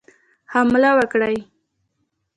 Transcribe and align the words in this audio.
حمله 0.53 0.91
وکړي. 0.99 1.35